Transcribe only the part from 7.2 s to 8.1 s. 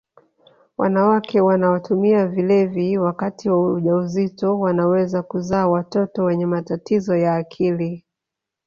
akili